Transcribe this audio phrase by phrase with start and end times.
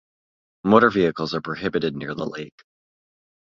[0.63, 2.63] Motor vehicles are prohibited near the lake.